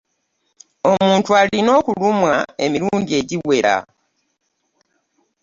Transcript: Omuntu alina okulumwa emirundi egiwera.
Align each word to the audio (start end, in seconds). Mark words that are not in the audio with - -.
Omuntu 0.91 1.29
alina 1.41 1.71
okulumwa 1.79 2.33
emirundi 2.63 3.11
egiwera. 3.19 3.75